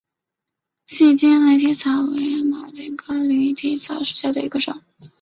[0.87, 4.81] 细茎驴蹄草为毛茛科驴蹄草属下的一个种。